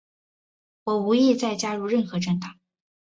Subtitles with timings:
[0.85, 2.55] 我无意再加入任何政党。